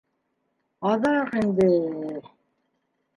[0.91, 1.69] Аҙаҡ инде...